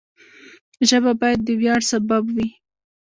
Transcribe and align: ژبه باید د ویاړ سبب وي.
ژبه 0.89 1.11
باید 1.21 1.39
د 1.43 1.49
ویاړ 1.59 1.81
سبب 1.91 2.23
وي. 2.35 2.47